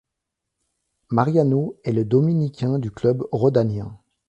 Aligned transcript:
Mariano 1.11 1.75
est 1.83 1.91
le 1.91 2.05
Dominicain 2.05 2.79
du 2.79 2.89
club 2.89 3.23
rhodanien. 3.31 3.99